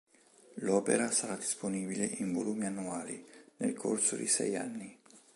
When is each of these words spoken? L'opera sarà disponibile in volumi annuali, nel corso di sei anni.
L'opera 0.61 1.11
sarà 1.11 1.35
disponibile 1.35 2.03
in 2.05 2.33
volumi 2.33 2.65
annuali, 2.65 3.23
nel 3.57 3.75
corso 3.75 4.15
di 4.15 4.25
sei 4.25 4.55
anni. 4.55 4.99